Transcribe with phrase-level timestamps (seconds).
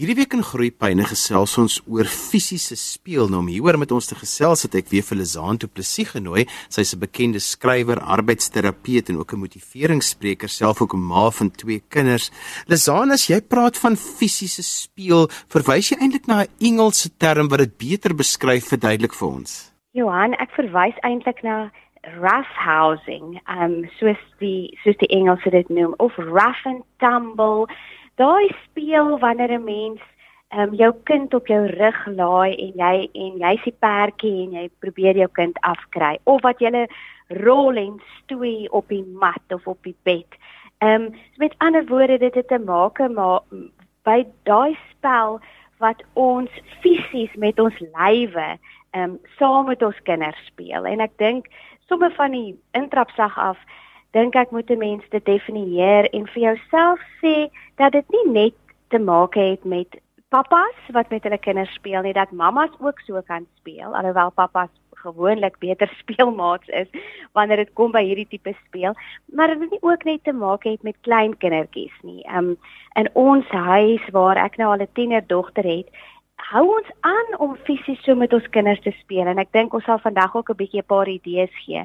[0.00, 3.26] Hierdie week in Groepyne gesels ons oor fisiese speel.
[3.28, 6.46] Nou om hieroor met ons te gesels het ek weer vir Lizaan Du Plessis genooi.
[6.72, 11.82] Sy's 'n bekende skrywer, arbeidsterapeut en ook 'n motiveringsspreker, self ook 'n ma van twee
[11.90, 12.30] kinders.
[12.68, 17.58] Lizaan, as jy praat van fisiese speel, verwys jy eintlik na 'n Engelse term wat
[17.58, 19.72] dit beter beskryf verduidelik vir ons?
[19.92, 21.70] Johan, ek verwys eintlik na
[22.18, 27.68] rough housing, um soos die soos die Engelse dit noem of rough and tumble
[28.22, 30.00] daai speel wanneer 'n mens
[30.52, 34.52] ehm um, jou kind op jou rug laai en jy en jy's die perdjie en
[34.58, 36.86] jy probeer jou kind afkry of wat jy
[37.44, 40.28] rol en stoei op die mat of op die bed.
[40.78, 43.40] Ehm um, met ander woorde dit het te maak maar
[44.04, 45.40] by daai spel
[45.78, 46.50] wat ons
[46.82, 48.48] fisies met ons lywe
[48.90, 51.46] ehm um, saam met ons kinders speel en ek dink
[51.88, 53.58] sommer van die intrapsag af
[54.12, 58.54] dink ek moet 'n mens dit definieer en vir jouself sê dat dit nie net
[58.88, 63.20] te maak het met pappas wat met hulle kinders speel nie, dat mammas ook so
[63.26, 64.70] kan speel, alhoewel pappas
[65.02, 66.88] gewoonlik beter speelmaats is
[67.32, 68.94] wanneer dit kom by hierdie tipe speel,
[69.36, 72.22] maar dit het nie ook net te maak het met klein kindertjies nie.
[72.36, 72.56] Um
[72.94, 75.88] in ons huis waar ek nou al 'n tienerdogter het,
[76.52, 79.84] hou ons aan om fisies so met ons kinders te speel en ek dink ons
[79.84, 81.84] sal vandag ook 'n bietjie 'n paar idees gee.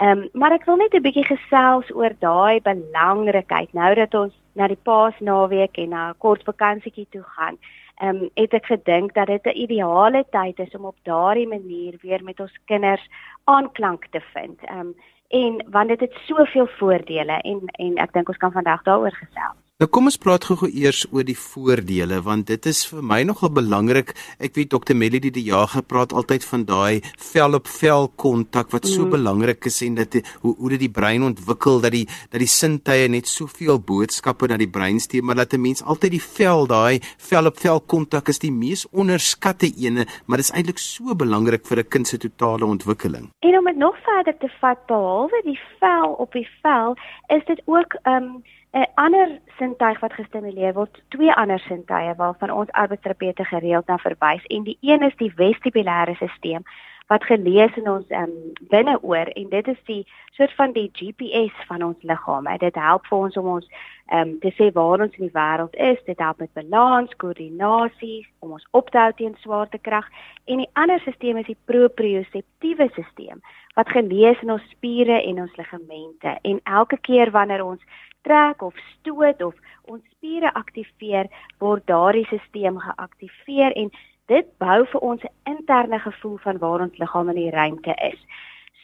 [0.00, 4.32] Ehm um, maar ek wil net 'n bietjie gesels oor daai belangrikheid nou dat ons
[4.56, 7.58] na die Paasnaweek en na 'n kort vakansietjie toe gaan.
[8.00, 11.98] Ehm um, het ek gedink dat dit 'n ideale tyd is om op daardie manier
[12.02, 13.04] weer met ons kinders
[13.44, 14.58] aanklank te vind.
[14.64, 14.94] Ehm um,
[15.28, 19.69] en want dit het soveel voordele en en ek dink ons kan vandag daaroor gesels.
[19.80, 23.48] Nou kom ons praat gou-gou eers oor die voordele want dit is vir my nogal
[23.56, 24.10] belangrik.
[24.36, 24.92] Ek weet Dr.
[24.92, 27.00] Melody die Jager praat altyd van daai
[27.30, 29.14] vel op vel kontak wat so mm.
[29.14, 33.08] belangrik is en dat hoe hoe dit die brein ontwikkel dat die dat die sintuie
[33.08, 37.00] net soveel boodskappe na die brein stuur maar dat 'n mens altyd die vel daai
[37.30, 41.64] vel op vel kontak is die mees onderskatte ene maar dit is eintlik so belangrik
[41.64, 43.32] vir 'n kind se totale ontwikkeling.
[43.40, 46.96] En om dit nog verder te vat behalwe die vel op die vel
[47.28, 52.70] is dit ook um 'n ander sintuig wat gestimuleer word, twee ander sintuie waarvan ons
[52.70, 56.62] arbeidsterapeute gereeld na verwys en die een is die vestibulêre stelsel
[57.10, 58.34] wat gelees in ons um,
[58.70, 60.02] binneoor en dit is die
[60.36, 62.46] soort van die GPS van ons liggaam.
[62.62, 63.66] Dit help vir ons om ons
[64.14, 65.98] um, te sê waar ons in die wêreld is.
[66.06, 70.06] Dit help met balans, koördinasie, om ons op te hou teen swaartekrag
[70.46, 73.42] en die ander stelsel is die proprioseptiewe stelsel
[73.74, 77.82] wat gelees in ons spiere en ons ligamente en elke keer wanneer ons
[78.22, 79.54] trek of stoot of
[79.90, 83.90] ons spiere aktiveer, word daardie stelsel geaktiveer en
[84.30, 88.20] dit bou vir ons 'n interne gevoel van waar ons liggaam in die ruimte is.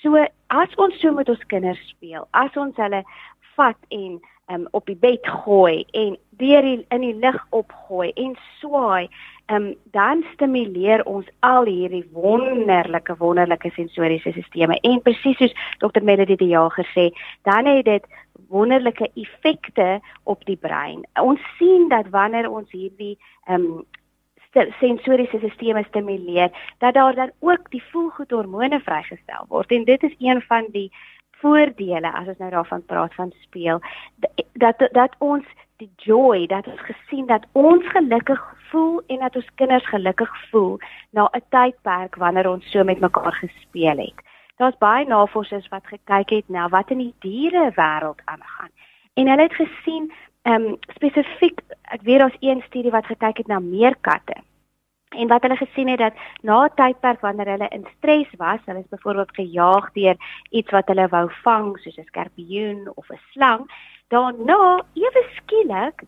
[0.03, 3.05] So as ons so met ons kinders speel, as ons hulle
[3.57, 4.21] vat en
[4.53, 9.09] um, op die bed gooi en deur die, in die lug opgooi en swaai,
[9.53, 16.03] um, dan stimuleer ons al hierdie wonderlike wonderlike sensoriese stelsels en presies soos Dr.
[16.03, 17.11] Melody die Jager sê,
[17.49, 18.07] dan het dit
[18.49, 21.03] wonderlike effekte op die brein.
[21.21, 23.17] Ons sien dat wanneer ons hierdie
[23.51, 23.85] um,
[24.81, 30.41] sensoriese stelsels stimuleer, dat daar dan ook die voelgoedhormone vrygestel word en dit is een
[30.49, 30.91] van die
[31.41, 33.81] voordele as ons nou daarvan praat van speel
[34.57, 35.45] dat dat ons
[35.77, 40.79] die joy dat ons gesien dat ons gelukkig voel en dat ons kinders gelukkig voel
[41.11, 44.27] na 'n tydperk wanneer ons so met mekaar gespeel het
[44.57, 48.73] daar's baie navorsers wat gekyk het na wat in die diere wêreld aangaan.
[49.15, 53.47] En hulle het gesien ehm um, spesifiek ek weet daar's een studie wat gekyk het
[53.47, 54.37] na meerkatte.
[55.09, 58.79] En wat hulle gesien het dat na 'n tydperk wanneer hulle in stres was, hulle
[58.79, 60.17] is byvoorbeeld gejaag deur
[60.51, 63.71] iets wat hulle wou vang soos 'n skorpioen of 'n slang,
[64.09, 66.03] daarna ewe skielik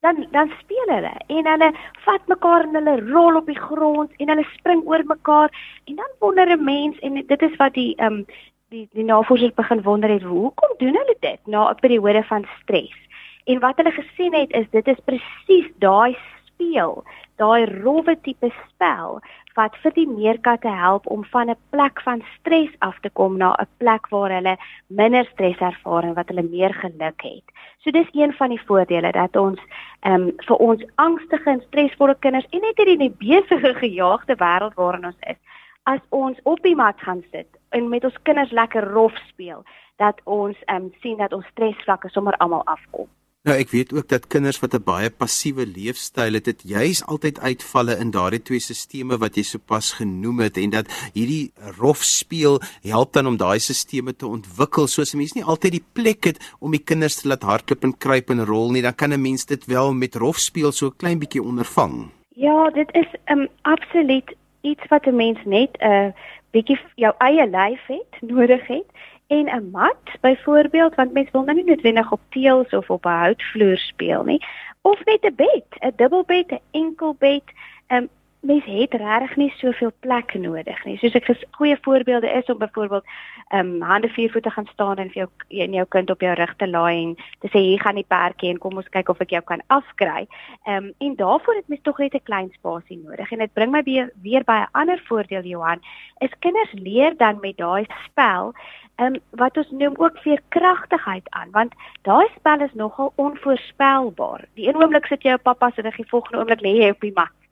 [0.00, 1.14] dan dan speel hulle.
[1.26, 1.72] En hulle
[2.04, 5.50] vat mekaar en hulle rol op die grond en hulle spring oor mekaar.
[5.84, 8.26] En dan wonder 'n mens en dit is wat die ehm um,
[8.68, 12.98] die die navorsers begin wonder het hoekom doen hulle dit na 'n periode van stres?
[13.44, 16.16] En wat hulle gesien het is dit is presies daai
[16.54, 17.02] speel
[17.36, 19.18] daai rowwe tipe spel
[19.58, 23.54] wat vir die meerkatte help om van 'n plek van stres af te kom na
[23.58, 24.56] 'n plek waar hulle
[24.88, 27.46] minder stres ervaar en wat hulle meer geluk het.
[27.78, 29.60] So dis een van die voordele dat ons
[30.00, 35.06] ehm um, vir ons angstige en stresvolle kinders en net hierdie besige gejaagde wêreld waarin
[35.06, 35.40] ons is,
[35.82, 39.64] as ons op die mat gaan sit en met ons kinders lekker rof speel,
[39.96, 43.08] dat ons ehm um, sien dat ons stresvlakke sommer almal afkom.
[43.44, 47.40] Nou ek weet ook dat kinders wat 'n baie passiewe leefstyl het, dit juis altyd
[47.40, 52.56] uitvalle in daardie twee stelsels wat jy sopas genoem het en dat hierdie rof speel
[52.82, 56.54] help dan om daai stelsels te ontwikkel soos 'n mens nie altyd die plek het
[56.60, 59.44] om die kinders te laat hardloop en kruip en rol nie, dan kan 'n mens
[59.44, 62.10] dit wel met rof speel so 'n klein bietjie ondervang.
[62.28, 66.12] Ja, dit is um absoluut iets wat 'n mens net 'n uh,
[66.50, 68.88] bietjie jou eie lyf het, nodig het
[69.26, 73.08] en 'n mat byvoorbeeld want mens wil nou nie noodwendig op teëls of op 'n
[73.08, 74.44] houtvloer speel nie
[74.82, 77.42] of net 'n bed, 'n dubbelbed, 'n enkelbed.
[77.88, 78.08] Um,
[78.44, 80.96] mens het regtig nie soveel plek nodig nie.
[81.00, 83.06] Soos ek goeie voorbeelde is om byvoorbeeld
[83.48, 85.28] ehm um, hande vier voete gaan staan en vir jou
[85.64, 88.50] en jou kind op jou rug te laai en te sê hier gaan die perdjie
[88.50, 90.26] en kom ons kyk of ek jou kan afkry.
[90.64, 93.32] Ehm um, en daarvoor het mens tog net 'n klein spasie nodig.
[93.32, 95.80] En dit bring my weer, weer by 'n ander voordeel Johan,
[96.18, 98.54] is kinders leer dan met daai spel
[98.96, 104.44] ehm um, wat ons noem ook veerkragtigheid aan want daai spel is nogal onvoorspelbaar.
[104.54, 107.00] Die een oomblik sit jy op pappa se rug, die volgende oomblik lê jy op
[107.00, 107.43] die mat.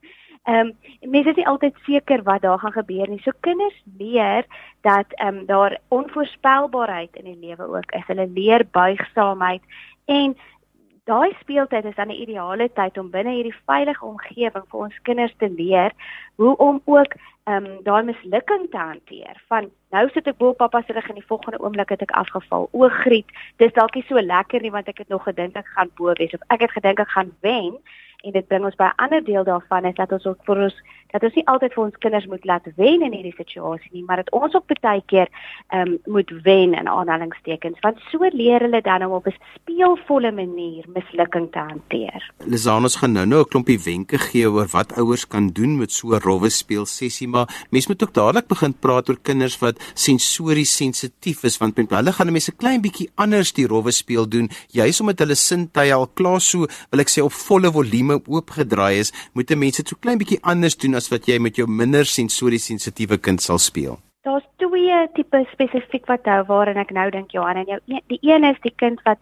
[0.43, 3.21] Ehm um, mense is nie altyd seker wat daar gaan gebeur nie.
[3.23, 4.45] So kinders leer
[4.81, 8.07] dat ehm um, daar onvoorspelbaarheid in die lewe ook is.
[8.07, 9.61] Hulle leer buigsaamheid
[10.05, 10.35] en
[11.03, 15.33] daai speeltyd is dan 'n ideale tyd om binne hierdie veilige omgewing vir ons kinders
[15.37, 15.91] te leer
[16.35, 19.41] hoe om ook ehm um, daai mislukking te hanteer.
[19.47, 22.11] Van nou sit ek bo op pappa se rug en die volgende oomblik het ek
[22.11, 22.69] afgeval.
[22.71, 25.91] O, griet, dis dalk nie so lekker nie want ek het nog gedink ek gaan
[25.95, 27.77] bo wees of ek het gedink ek gaan wen
[28.23, 30.75] en dit bring ons by 'n ander deel daarvan is dat ons ook vir ons
[31.13, 34.23] dat ons nie altyd vir ons kinders moet laat wen in hierdie situasie nie, maar
[34.23, 35.29] dat ons ook baie keer
[35.69, 40.31] ehm um, moet wen in aanhalingstekens want so leer hulle dan om op 'n speelvolle
[40.31, 42.31] manier mislukking te hanteer.
[42.45, 46.15] Lisanus gaan nou nou 'n klompie wenke gee oor wat ouers kan doen met so
[46.15, 50.75] 'n rowwe speel sessie, maar mens moet ook dadelik begin praat oor kinders wat sensories
[50.75, 54.99] sensitief is want met hulle gaan mense klein bietjie anders die rowwe speel doen, juis
[54.99, 59.11] omdat hulle sintuie al klaar so, wil ek sê op volle volume probleme oopgedraai is,
[59.33, 62.05] moet 'n mens dit so klein bietjie anders doen as wat jy met jou minder
[62.05, 63.99] sensories sensitiewe kind sal speel.
[64.23, 68.19] Daar's twee tipe spesifiek wat hou waarin ek nou dink Johan en jou e-, die
[68.21, 69.17] een is die kind wat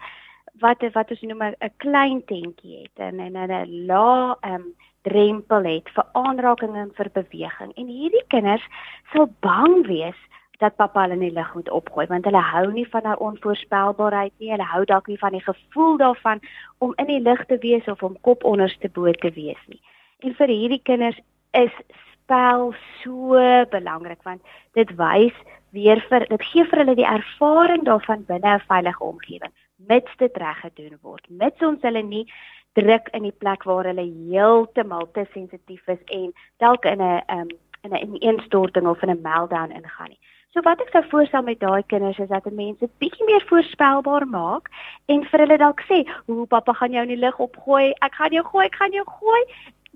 [0.60, 5.90] wat wat ons noem 'n klein tentjie het en en 'n lae um, drempel het
[5.90, 7.72] vir aanraking en vir beweging.
[7.76, 8.68] En hierdie kinders
[9.14, 10.20] sal bang wees
[10.62, 14.34] dat pappa hulle in die lug moet opgooi want hulle hou nie van haar onvoorspelbaarheid
[14.38, 14.52] nie.
[14.52, 16.44] Hulle hou dalk nie van die gevoel daarvan
[16.78, 19.82] om in die lug te wees of om kop onderste bo te wees nie.
[20.22, 21.18] En vir hierdie kinders
[21.58, 21.74] is
[22.12, 22.72] spel
[23.02, 23.42] so
[23.74, 24.42] belangrik want
[24.78, 25.36] dit wys
[25.72, 29.54] weer vir dit gee vir hulle die ervaring daarvan binne 'n veilige omgewing
[29.88, 31.30] mits dit reg gedoen word.
[31.30, 32.26] Mits ons hulle nie
[32.78, 36.32] druk in die plek waar hulle heeltemal te sensitief is en
[36.64, 37.50] dalk in 'n um,
[37.84, 40.20] in 'n ineenstorting of in 'n meltdown ingaan nie.
[40.52, 44.66] So wat ek sou voorstel met daai kinders is dat mense bietjie meer voorspelbaar maak
[45.14, 47.94] en vir hulle dalk sê, "Hoe pappa gaan jou in die lug opgooi?
[48.08, 49.42] Ek gaan jou gooi, ek gaan jou gooi."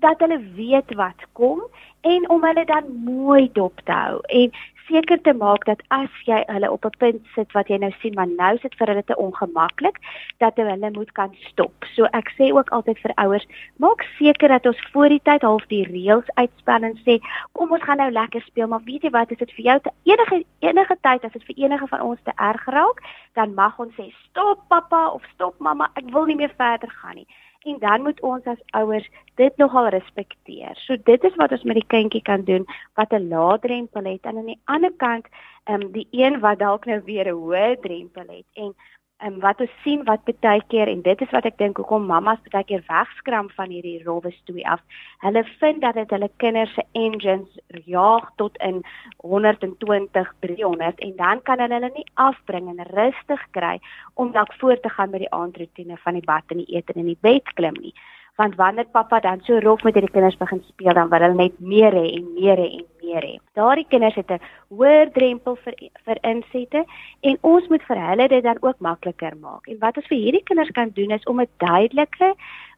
[0.00, 1.60] Dat hulle weet wat kom
[2.00, 4.52] en om hulle dan mooi dop te hou en
[4.88, 8.14] seker te maak dat as jy hulle op 'n punt sit wat jy nou sien
[8.14, 9.98] maar nou sit vir hulle te ongemaklik
[10.38, 11.74] dat hulle moet kan stop.
[11.94, 13.46] So ek sê ook altyd vir ouers,
[13.76, 17.18] maak seker dat ons voor die tyd half die reëls uitspan en sê
[17.52, 19.90] kom ons gaan nou lekker speel, maar weet jy wat, as dit vir jou te
[20.04, 23.00] enige enige tyd as dit vir enige van ons te erg raak,
[23.34, 27.16] dan mag ons sê stop pappa of stop mamma, ek wil nie meer verder gaan
[27.16, 27.26] nie
[27.66, 30.74] en dan moet ons as ouers dit nogal respekteer.
[30.86, 34.24] So dit is wat ons met die kindjie kan doen wat 'n lae drempel het
[34.24, 35.26] en aan die ander kant,
[35.64, 38.74] ehm um, die een wat dalk nou weer 'n hoë drempel het en
[39.18, 42.40] en wat ons sien wat baie keer en dit is wat ek dink hoekom mammas
[42.52, 44.82] baie keer wegskram van hierdie rowwe stoei af.
[45.24, 48.82] Hulle vind dat dit hulle kinders se engines jaag tot in
[49.24, 53.78] 120, 300 en dan kan hulle hulle nie afbring en rustig kry
[54.14, 57.08] om dalk voort te gaan met die aandroetine van die bad en die ete en
[57.08, 57.94] die bed klim nie
[58.36, 61.56] want wanneer pappa dan so rof met hierdie kinders begin speel dan wil hulle net
[61.72, 63.34] meer hê en meer hê en meer hê.
[63.58, 64.40] Daardie kinders het 'n
[64.76, 65.74] hoër drempel vir
[66.04, 66.84] vir insette
[67.20, 69.66] en ons moet vir hulle dit dan ook makliker maak.
[69.66, 72.34] En wat ons vir hierdie kinders kan doen is om 'n duidelike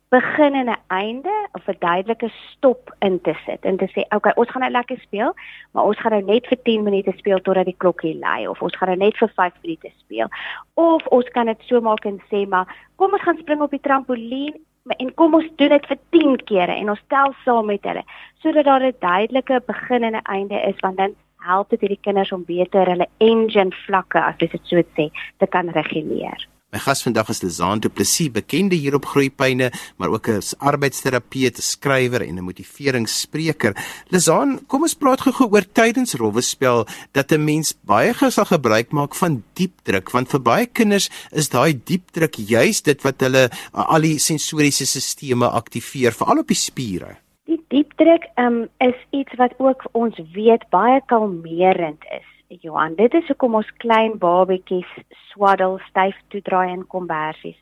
[0.08, 4.32] begin en 'n einde of 'n duidelike stop in te sit en te sê okay
[4.34, 5.34] ons gaan nou lekker speel
[5.72, 8.76] maar ons gaan nou net vir 10 minute speel totdat die klokkie lui of ons
[8.76, 10.28] gaan nou net vir 5 minute speel
[10.74, 13.80] of ons kan dit so maak en sê maar kom ons gaan spring op die
[13.80, 14.54] trampolien
[14.96, 18.04] en kom ons doen dit vir 10 kere en ons tel saam met hulle
[18.42, 22.32] sodat daar 'n duidelike begin en 'n einde is want dan help dit hierdie kinders
[22.32, 26.48] om beter hulle engine vlakke as dit so sê te kan reguleer.
[26.68, 31.56] My gas vandag is Lizaan Du Plessis, bekende hier op Groeipyne, maar ook 'n arbeidsterapeut,
[31.56, 33.72] skrywer en 'n motiveringsspreker.
[34.08, 38.92] Lizaan, kom ons praat gou oor tydens rowwespel dat 'n mens baie gou sal gebruik
[38.92, 43.20] maak van diep druk, want vir baie kinders is daai diep druk juis dit wat
[43.20, 47.16] hulle al die sensoriese stelsels aktiveer, veral op die spiere.
[47.46, 52.37] Die diep druk um, is iets wat ook ons weet baie kalmerend is.
[52.48, 54.88] Johan, dit is hoekom ons klein babetjies
[55.28, 57.58] swaddel styf toedraai in kombersies.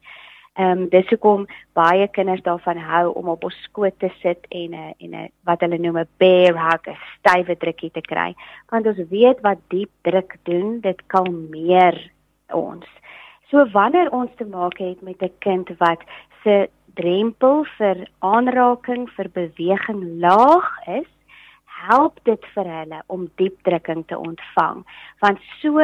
[0.57, 1.43] Ehm um, dis hoekom
[1.77, 5.61] baie kinders daarvan hou om op ons skoot te sit en 'n en 'n wat
[5.61, 8.35] hulle noem 'n bear hug, 'n stywe drukkie te kry,
[8.71, 12.11] want ons weet wat diep druk doen, dit kalmeer
[12.53, 12.87] ons.
[13.51, 16.01] So wanneer ons te maak het met 'n kind wat
[16.43, 21.11] se drempel vir aanraking, vir beweging laag is,
[21.77, 24.83] help dit vir hulle om diep drukking te ontvang
[25.25, 25.81] want so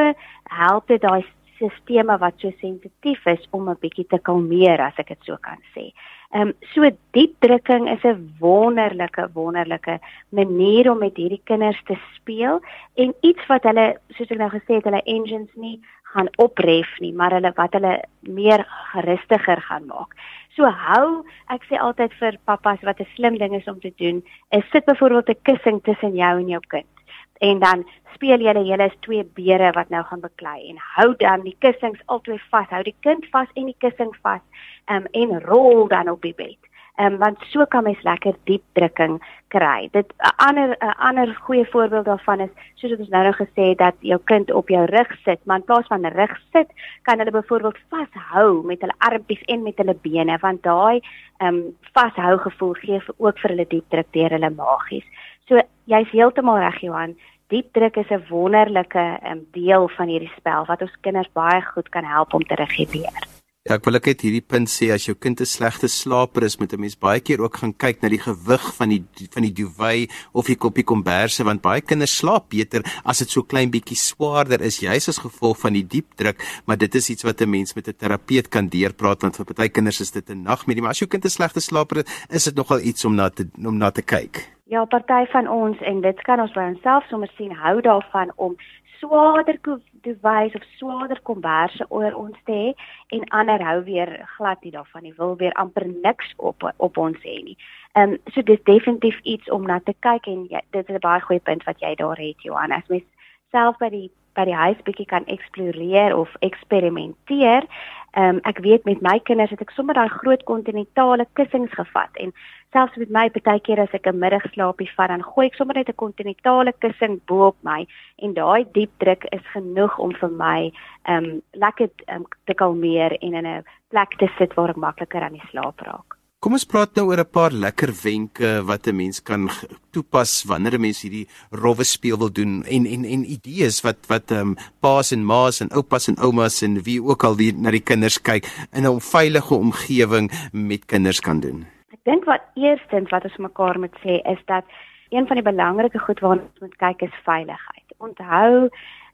[0.63, 1.23] help dit daai
[1.63, 5.61] sisteme wat so sensitief is om 'n bietjie te kalmeer as ek dit so kan
[5.75, 5.93] sê.
[6.35, 9.99] Ehm um, so diep drukking is 'n wonderlike wonderlike
[10.31, 12.61] manier om met hierdie kinders te speel
[12.95, 15.81] en iets wat hulle soos ek nou gesê het hulle engines nie
[16.13, 20.17] gaan opref nie, maar hulle wat hulle meer gerustiger gaan maak.
[20.57, 21.23] So hou,
[21.55, 24.85] ek sê altyd vir pappas wat 'n slim ding is om te doen, is sit
[24.85, 26.93] byvoorbeeld 'n kussing tussen jou en jou kind.
[27.41, 31.41] En dan speel julle julle is twee beere wat nou gaan beklei en hou dan
[31.43, 32.69] die kussings albei vas.
[32.69, 34.41] Hou die kind vas en die kussing vas.
[34.87, 36.59] Um, en rol dan op die bed
[37.07, 39.89] um, want so kan mens lekker diep drukking kry.
[39.93, 43.63] Dit 'n ander 'n ander goeie voorbeeld daarvan is soos wat ons nou nou gesê
[43.71, 46.69] het dat jou kind op jou rug sit, maar in plaas van rug sit,
[47.03, 51.01] kan hulle byvoorbeeld vashou met hulle armpies en met hulle bene, want daai
[51.39, 55.07] ehm um, vashou gevoel gee vir ook vir hulle diep druk deur hulle magies.
[55.49, 57.17] So jy's heeltemal reg Johan.
[57.49, 61.89] Diep druk is 'n wonderlike um, deel van hierdie spel wat ons kinders baie goed
[61.89, 63.42] kan help om te reguleer.
[63.63, 66.59] Ja, ek wil ek net hierdie punt sê as jou kind 'n slegte slaper is,
[66.59, 69.55] moet 'n mens baie keer ook gaan kyk na die gewig van die van die
[69.55, 73.95] duvet of die koppie komberse want baie kinders slaap beter as dit so klein bietjie
[73.95, 77.51] swaarder is, juis as gevolg van die diep druk, maar dit is iets wat 'n
[77.51, 80.91] mens met 'n terapeut kan deurpraat want vir party kinders is dit 'n nagmerrie, maar
[80.91, 83.79] as jou kind 'n slegte slaper is, is dit nogal iets om na te om
[83.79, 84.51] na te kyk.
[84.67, 88.57] Ja, party van ons en dit kan ons by onsself sommer sien hou daarvan om
[89.03, 89.59] swaarder
[90.03, 92.73] device of swaarder komberse oor ons te hê
[93.17, 97.19] en ander hou weer glad nie daarvan nie wil weer amper niks op op ons
[97.27, 97.57] hê nie.
[97.99, 101.07] Ehm um, so dis definitief iets om na te kyk en jy, dit is 'n
[101.09, 103.09] baie goeie punt wat jy daar het Johan as mens
[103.51, 107.67] self by die by die huis bietjie kan eksploreer of eksperimenteer.
[108.13, 112.19] Ehm um, ek weet met my kinders het ek sommer daai groot kontinentale kussings gevat
[112.21, 112.35] en
[112.77, 116.03] selfs met my partykeer as ek 'n middagslaapie vat dan gooi ek sommer net 'n
[116.05, 117.87] kontinentale kussing bo op my
[118.19, 120.73] en daai diep druk is genoeg om vir my
[121.09, 125.23] ehm um, lekker um, te kalmeer en in 'n plek te sit waar ek makliker
[125.23, 126.22] aan die slaap raak.
[126.43, 129.49] Kom ons praat nou oor 'n paar lekker wenke wat 'n mens kan
[129.95, 134.31] toepas wanneer 'n mens hierdie rowwe speel wil doen en en en idees wat wat
[134.31, 137.71] ehm um, paas en maas en oupas en oumas en wie ook al wie na
[137.71, 141.67] die kinders kyk in 'n veilige omgewing met kinders kan doen
[142.05, 144.65] dink wat eerstens wat ons mekaar moet sê is dat
[145.11, 147.89] een van die belangrike goed waarna ons moet kyk is veiligheid.
[147.99, 148.69] Onthou,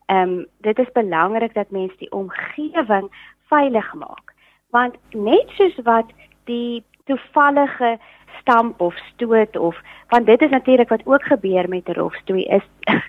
[0.06, 3.10] ehm um, dit is belangrik dat mense die omgewing
[3.48, 4.34] veilig maak.
[4.70, 6.06] Want net soos wat
[6.44, 7.96] die toevallige
[8.40, 9.76] stamp of stoot of
[10.08, 12.66] want dit is natuurlik wat ook gebeur met 'n rofstoei is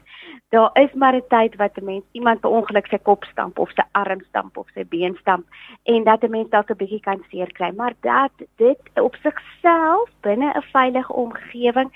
[0.53, 3.70] daar is maar 'n tyd wat 'n mens iemand per ongeluk sy kop stamp of
[3.72, 5.46] sy arm stamp of sy been stamp
[5.84, 10.10] en dat 'n mens dalk 'n bietjie kan seer kry, maar dat dit op sigself
[10.22, 11.89] binne 'n veilige omgewing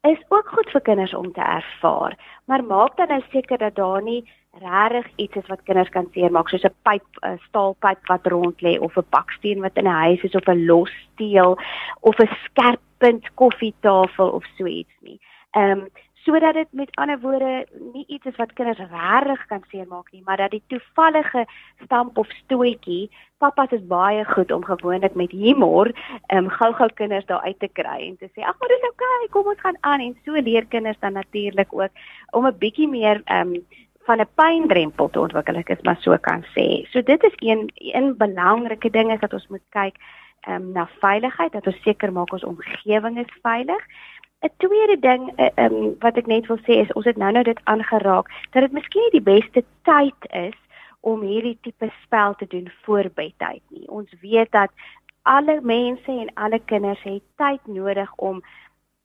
[0.00, 2.18] is ook goed vir kinders om te ervaar.
[2.44, 4.30] Maar maak dan nou seker dat daar nie
[4.60, 8.78] regtig iets is wat kinders kan seermaak soos 'n pyp, 'n staalpyp wat rond lê
[8.78, 11.58] of 'n baksteen wat in 'n huis is of 'n los steel
[12.00, 15.20] of 'n skerp punt koffietafel of so iets nie.
[15.50, 15.88] Ehm um,
[16.24, 20.36] sodat dit met ander woorde nie iets is wat kinders regtig kan seermaak nie, maar
[20.36, 21.46] dat die toevallige
[21.84, 25.92] stamp of stoetjie, pappas is baie goed om gewoonlik met humor
[26.26, 29.16] ehm um, gou-gou kinders daar uit te kry en te sê, "Ag, maar dis oukei,
[29.16, 31.90] okay, kom ons gaan aan." En so leer kinders dan natuurlik ook
[32.30, 33.66] om 'n bietjie meer ehm um,
[34.04, 36.86] van 'n pyndrempel te ontwikkel, ek is maar so kan sê.
[36.90, 39.96] So dit is een een belangrike ding is dat ons moet kyk
[40.40, 43.82] ehm um, na veiligheid, dat ons seker maak ons omgewing is veilig.
[44.44, 47.44] 'n tweede ding uh, um, wat ek net wil sê is ons het nou nou
[47.44, 50.58] dit aangeraak dat dit miskien nie die beste tyd is
[51.00, 53.88] om hierdie tipe spel te doen voor bedtyd nie.
[53.88, 54.70] Ons weet dat
[55.22, 58.42] alle mense en alle kinders het tyd nodig om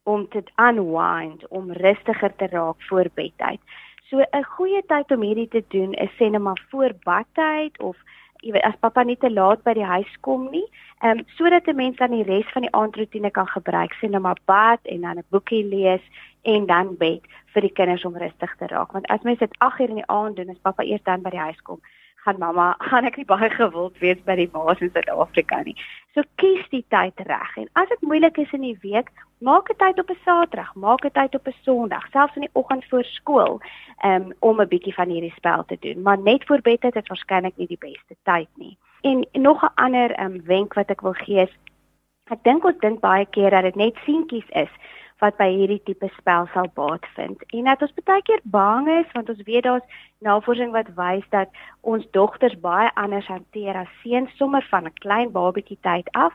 [0.03, 3.59] om te unwind, om rustiger te raak voor bedtyd.
[4.09, 7.97] So 'n goeie tyd om hierdie te doen is sê net maar voor badtyd of
[8.41, 10.65] jy weet as pappa nie te laat by die huis kom nie,
[11.03, 14.21] ehm um, sodat 'n mens dan die res van die aandroetine kan gebruik, sien nou
[14.21, 16.01] maar bad en dan 'n boekie lees
[16.41, 17.21] en dan bed
[17.53, 18.91] vir die kinders om rustig te raak.
[18.91, 21.29] Want as mens dit 8 uur in die aand doen, is pappa eers dan by
[21.29, 21.79] die huis kom
[22.23, 25.75] gaan mamma, gaan ek nie baie gewild wees by die ma's in Suid-Afrika nie.
[26.13, 29.79] So kies die tyd reg en as dit moeilik is in die week, maak 'n
[29.79, 33.03] tyd op 'n Saterdag, maak 'n tyd op 'n Sondag, selfs in die oggend voor
[33.03, 33.61] skool,
[34.05, 36.01] um, om 'n bietjie van hierdie spel te doen.
[36.01, 38.77] Maar net voor bedtyd is waarskynlik nie die beste tyd nie.
[39.01, 41.55] En nog 'n ander um, wenk wat ek wil gee is
[42.29, 44.69] ek dink ons dink baie keer dat dit net seentjies is
[45.19, 47.43] wat by hierdie tipe spel sal baat vind.
[47.55, 51.49] En dat ons baie keer bang is want ons weet daar's navorsing wat wys dat
[51.81, 56.33] ons dogters baie anders hanteer as seuns sommer van 'n klein babatjie tyd af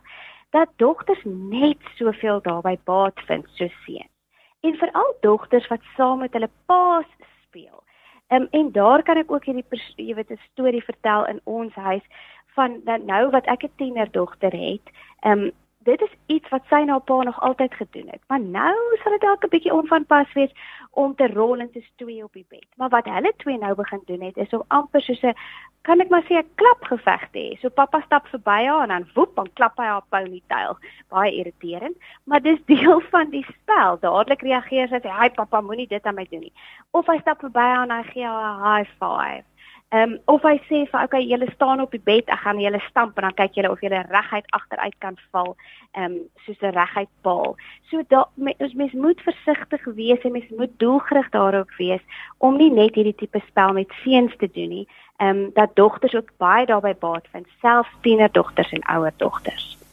[0.51, 4.13] dat dogters net soveel daarby baat vind soos seuns.
[4.61, 7.09] En veral dogters wat saam met hulle paas
[7.43, 7.83] speel.
[8.29, 9.65] Um, en daar kan ek ook hierdie
[9.97, 12.07] jy weet 'n storie vertel in ons huis
[12.55, 14.87] van dat nou wat ek 'n tienerdogter het,
[15.27, 15.51] um,
[15.85, 18.23] dit is iets wat sy na pa nog altyd gedoen het.
[18.29, 20.53] Maar nou sal dit dalk 'n bietjie onvanpas wees
[20.91, 22.67] om te rol en te stoei op die bed.
[22.77, 25.35] Maar wat hulle twee nou begin doen het is om amper soos 'n
[25.83, 27.61] kan ek maar sê 'n klapgeveg te hê.
[27.61, 30.79] So pappa stap verby haar en dan woep dan klap hy haar ponytail.
[31.09, 33.99] Baie irriterend, maar dis deel van die spel.
[34.01, 36.53] Dadelik reageer sy sê, "Hi pappa, moenie dit aan my doen nie."
[36.91, 39.45] Of hy stap verby haar en hy gee haar 'n high five.
[39.93, 42.81] Ehm um, of hy sê vir okay, julle staan op die bed, ek gaan julle
[42.89, 45.53] stamp en dan kyk julle of julle reguit agteruit kan val,
[45.93, 47.55] ehm um, soos 'n reguit paal.
[47.91, 48.25] So da
[48.59, 52.03] ons mens moet versigtig wees en mens moet doelgerig daarop wees
[52.39, 54.87] om nie net hierdie tipe spel met seuns te doen nie.
[55.21, 59.84] Ehm um, dat dogters ook baie daarbey baat vind, selfs tienerdogters en ouer dogters.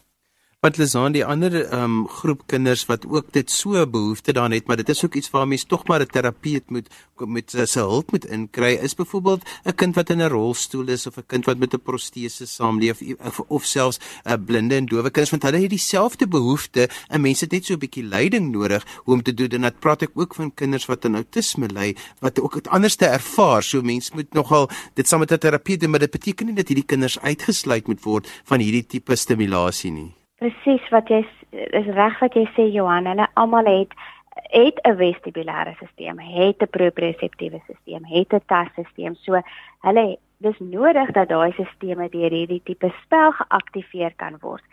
[0.61, 4.77] Wat Lizaan die ander um, groep kinders wat ook dit so behoefte daarin het, maar
[4.77, 8.11] dit is ook iets waar mens tog maar 'n terapeut moet met uh, sy hulp
[8.11, 8.77] moet inkry.
[8.77, 11.81] Is byvoorbeeld 'n kind wat in 'n rolstoel is of 'n kind wat met 'n
[11.81, 16.27] protese saamleef of, of selfs 'n uh, blinde en dowe kinders want hulle het dieselfde
[16.27, 19.49] behoefte en mense het net so 'n bietjie leiding nodig om te doen.
[19.49, 22.95] En dit praat ek ook van kinders wat aan outisme ly wat ook dit anders
[22.95, 23.63] te ervaar.
[23.63, 26.67] So mense moet nogal dit saam met 'n terapeut doen, maar dit beteken nie dat
[26.67, 30.20] hierdie kinders uitgesluit moet word van hierdie tipe stimulasie nie.
[30.41, 31.19] Presies wat jy
[31.53, 33.91] is reg wat jy sê Johan, hulle almal het
[34.49, 39.15] het 'n vestibulêre stelsel, het 'n proprioseptiewe stelsel, het 'n tasstelsel.
[39.21, 39.41] So
[39.81, 44.63] hulle dis nodig dat daai stelsels deur hierdie tipe spel geaktiveer kan word.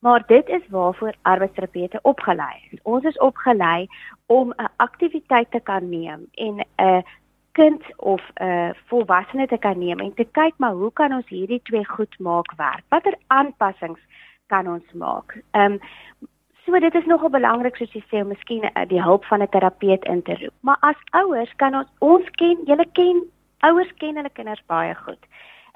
[0.00, 2.78] Maar dit is waarvoor arbeidsterapeute opgelei is.
[2.82, 3.88] Ons is opgelei
[4.26, 7.04] om 'n aktiwiteit te kan neem en 'n
[7.52, 11.62] kind of 'n volwassene te kan neem en te kyk maar hoe kan ons hierdie
[11.62, 12.84] twee goed maak werk?
[12.88, 14.00] Watter aanpassings
[14.52, 15.38] kan ons maak.
[15.50, 15.80] Ehm um,
[16.66, 19.52] so dit is nogal belangrik soos jy sê om miskien uh, die hulp van 'n
[19.54, 20.56] terapeut in te roep.
[20.60, 23.24] Maar as ouers kan ons ons ken, julle ken
[23.68, 25.24] ouers ken hulle kinders baie goed.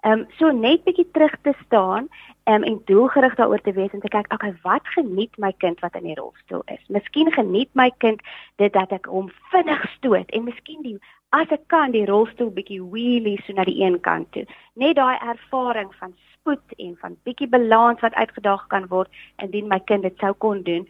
[0.05, 2.09] Ehm um, so net bietjie terug te staan
[2.45, 5.95] um, en doelgerig daaroor te wees en te kyk, okay, wat geniet my kind wat
[5.95, 6.83] in die rolstoel is?
[6.89, 8.21] Miskien geniet my kind
[8.61, 10.99] dit dat ek hom vinnig stoot en miskien die
[11.35, 14.45] as ek kan die rolstoel bietjie wheelie so na die een kant toe.
[14.75, 16.13] Net daai ervaring van
[16.45, 19.09] spoed en van bietjie balans wat uitgedaag kan word
[19.43, 20.85] indien my kind dit sou kon doen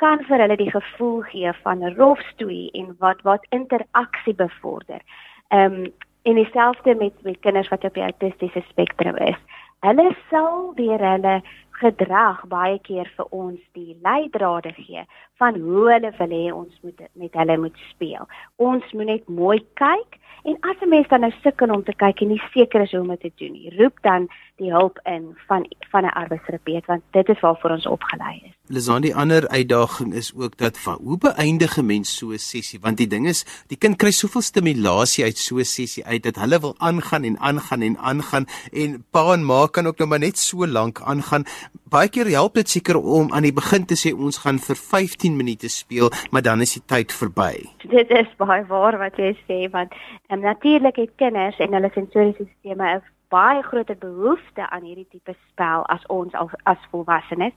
[0.00, 5.00] kan vir hulle die gevoel gee van 'n rolstoel en wat wat interaksie bevorder.
[5.48, 5.92] Ehm um,
[6.22, 9.40] en dieselfde met met kinders wat op die autistiese spektrum is.
[9.80, 15.04] Hulle sal deur hulle gedrag baie keer vir ons die leidrade gee
[15.40, 18.28] van hoe hulle wil hê ons moet met hulle moet speel.
[18.56, 22.20] Ons moet net mooi kyk en as 'n mens dan nou sukkel om te kyk
[22.20, 24.28] en nie seker is hoe om dit te doen nie, roep dan
[24.60, 28.54] die hulp in van van 'n arbeidsterapeut want dit is waarvoor ons opgelei is.
[28.66, 32.80] Lizan die ander uitdaging is ook dat van hoe beëindig 'n mens so 'n sessie?
[32.80, 36.36] Want die ding is die kind kry soveel stimulasie uit so 'n sessie uit dat
[36.36, 40.18] hulle wil aangaan en aangaan en aangaan en pa en ma kan ook nou maar
[40.18, 41.44] net so lank aangaan.
[41.88, 45.36] Baie keer help dit seker om aan die begin te sê ons gaan vir 15
[45.36, 47.54] minute speel maar dan is die tyd verby.
[47.88, 49.92] Dit is baie waar wat jy sê want
[50.28, 55.34] um, natuurlik het kinders en hulle sensoriese sisteme 'n baie groter behoefte aan hierdie tipe
[55.48, 57.54] spel as ons as, as volwassenes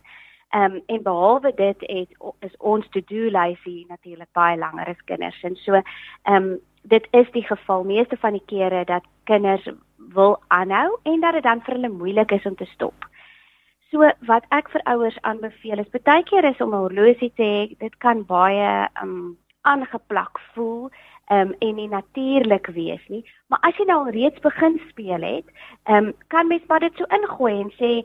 [0.53, 2.09] Ehm um, en behalwe dit het
[2.39, 5.39] is ons to-do lysie natuurlik baie langer as kinders.
[5.43, 9.65] En so ehm um, dit is die geval meeste van die kere dat kinders
[9.97, 13.07] wil aanhou en dat dit dan vir hulle moeilik is om te stop.
[13.89, 17.77] So wat ek vir ouers aanbeveel is baie keer is om 'n horlosie te hê,
[17.79, 23.23] dit kan baie ehm um, aangeplak voel ehm um, en nie natuurlik wees nie.
[23.47, 25.47] Maar as jy nou al reeds begin speel het,
[25.83, 28.03] ehm um, kan mens maar dit so ingooi en sê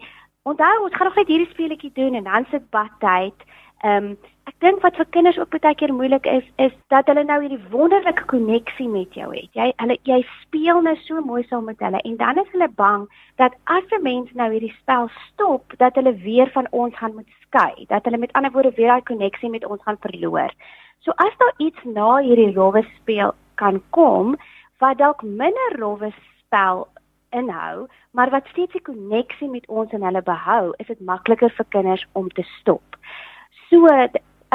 [0.49, 3.43] Onthou, ons gaan nog net hierdie speletjie doen en dan sit badtyd.
[3.85, 4.17] Ehm um,
[4.49, 7.61] ek dink wat vir kinders ook baie keer moeilik is is dat hulle nou hierdie
[7.71, 9.51] wonderlike koneksie met jou het.
[9.55, 13.05] Jy hulle jy speel nou so mooi saam met hulle en dan is hulle bang
[13.37, 17.31] dat as 'n mens nou hierdie spel stop, dat hulle weer van ons gaan moet
[17.47, 20.51] skei, dat hulle met ander woorde weer daai koneksie met ons gaan verloor.
[20.99, 24.37] So as daar iets na hierdie rowwe speel kan kom
[24.79, 26.89] wat dalk minder rowwe spel
[27.31, 31.67] inhou, maar wat steeds 'n koneksie met ons en hulle behou, is dit makliker vir
[31.69, 32.98] kinders om te stop.
[33.71, 33.87] So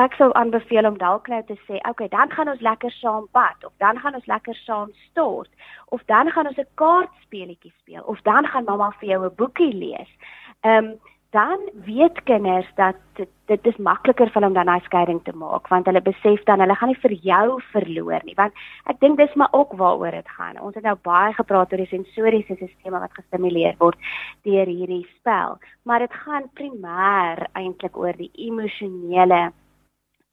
[0.01, 3.65] ek sou aanbeveel om dalk nou te sê, okay, dan gaan ons lekker saam bad
[3.67, 5.49] of dan gaan ons lekker saam stort
[5.93, 9.73] of dan gaan ons 'n kaartspeletjie speel of dan gaan mamma vir jou 'n boekie
[9.73, 10.11] lees.
[10.61, 10.99] Ehm um,
[11.33, 15.33] dan weet kinders dat dit, dit is makliker vir hulle om dan daai skeiding te
[15.33, 19.17] maak want hulle besef dan hulle gaan nie vir jou verloor nie want ek dink
[19.17, 20.59] dis maar ook waaroor dit gaan.
[20.61, 23.97] Ons het nou baie gepraat oor die sensoriese stelsel wat gestimuleer word
[24.45, 25.57] deur hierdie spel,
[25.89, 29.49] maar dit gaan primêr eintlik oor die emosionele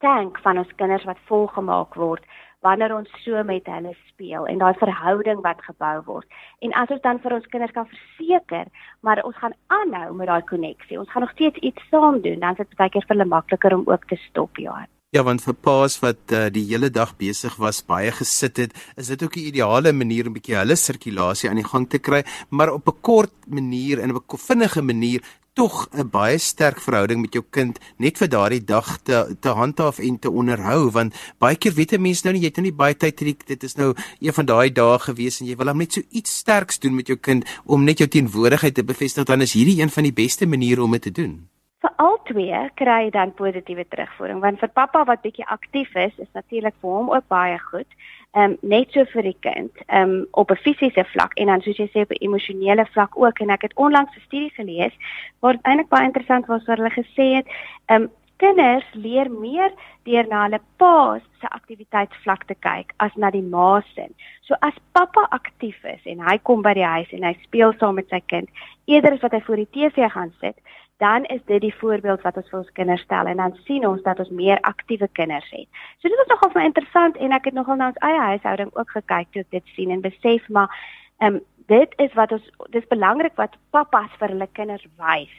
[0.05, 2.25] tank van ons kinders wat volgemaak word
[2.61, 6.27] wanneer ons so met hulle speel en daai verhouding wat gebou word.
[6.61, 8.69] En as ons dan vir ons kinders kan verseker,
[9.01, 10.99] maar ons gaan aanhou met daai koneksie.
[10.99, 13.77] Ons gaan nog steeds iets saam doen, dan is dit baie keer vir hulle makliker
[13.77, 14.83] om ook te stop, ja.
[15.11, 19.09] Ja, want vir paas wat uh, die hele dag besig was, baie gesit het, is
[19.11, 22.23] dit ook 'n ideale manier om 'n bietjie hulle sirkulasie aan die gang te kry,
[22.49, 25.19] maar op 'n kort manier en op 'n vinnige manier
[25.53, 29.99] tog 'n baie sterk verhouding met jou kind net vir daardie dag te te handhaaf
[29.99, 32.79] en te onderhou want baie keer weet 'n mens nou nie jy het nou nie
[32.83, 35.77] baie tyd hierdie dit is nou een van daai dae gewees en jy wil hom
[35.77, 39.41] net so iets sterks doen met jou kind om net jou teenwoordigheid te bevestig dan
[39.41, 41.47] is hierdie een van die beste maniere om dit te doen
[41.81, 46.13] vir al twee kry jy dan positiewe terugvoering want vir pappa wat bietjie aktief is
[46.17, 47.89] is natuurlik vir hom ook baie goed
[48.37, 51.89] um, net so vir die kind um, op 'n fisiese vlak en dan soos jy
[51.89, 54.95] sê op 'n emosionele vlak ook en ek het onlangs 'n studie gelees
[55.41, 57.47] waar eintlik baie interessant was waar hulle gesê het
[57.89, 58.09] um,
[58.41, 59.71] kinders leer meer
[60.09, 64.07] deur na hulle pa se aktiwiteitsvlak te kyk as na die ma se.
[64.47, 67.99] So as pappa aktief is en hy kom by die huis en hy speel saam
[67.99, 68.49] met sy kind
[68.89, 70.57] eerder as wat hy voor die TV gaan sit,
[71.01, 74.01] dan is dit die voorbeeld wat ons vir ons kinders stel en dan sien ons
[74.05, 75.67] dat ons meer aktiewe kinders het.
[75.99, 78.97] So dit was nogal vir interessant en ek het nogal na ons eie huishouding ook
[78.97, 80.69] gekyk toe ek dit sien en besef maar
[81.17, 85.33] ehm um, dit is wat ons dis belangrik wat pappas vir hulle kinders wys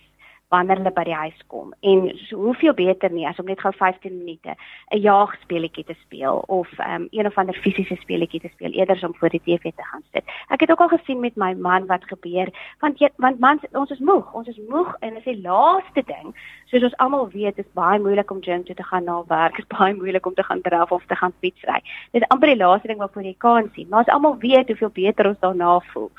[0.52, 1.72] wanneer hulle by die huis kom.
[1.80, 4.54] En so hoeveel beter nie as om net gou 15 minute
[4.92, 9.04] 'n jaagspeletjie te speel of um, een of ander fisiese speletjie te speel eerder as
[9.08, 10.24] om voor die TV te gaan sit.
[10.48, 12.48] Ek het ook al gesien met my man wat gebeur
[12.80, 16.34] want want mans ons is moeg, ons is moeg en is die laaste ding
[16.72, 19.68] soos ons almal weet is baie moeilik om gym toe te gaan na werk, is
[19.68, 21.80] baie moeilik om te gaan draf of te gaan fietsry.
[22.12, 24.94] Dit is amper die laaste ding wat jy kan sien, maar ons almal weet hoeveel
[24.96, 26.10] beter ons daarna voel.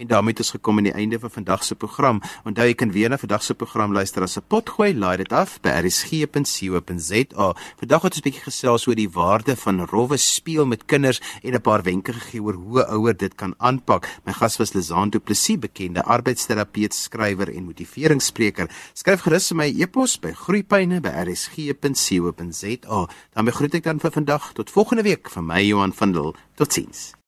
[0.00, 2.22] En daarmee het ons gekom aan die einde van vandag se program.
[2.44, 5.60] Onthou jy kan weer na vandag se program luister as 'n potgooi, laai dit af
[5.60, 7.54] by rsg.co.za.
[7.76, 11.54] Vandag het ons 'n bietjie gesels oor die waarde van rowwe speel met kinders en
[11.54, 14.08] 'n paar wenke gegee oor hoe ouers dit kan aanpak.
[14.24, 18.70] My gas was Lizaan Du Plessis, bekende arbeidsterapeut, skrywer en motiveringsspreker.
[18.92, 23.08] Skryf gerus vir my e-pos by groeipyne@rsg.co.za.
[23.32, 26.34] Dan begroet ek dan vir vandag tot volgende week van my Johan van Dil.
[26.54, 27.12] Totsiens.